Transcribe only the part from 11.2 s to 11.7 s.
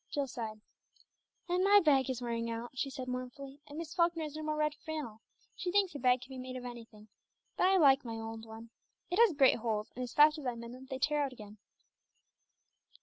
out again."